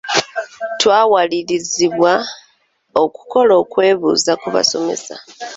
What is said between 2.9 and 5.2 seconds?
okukola okwebuuza ku basomesa.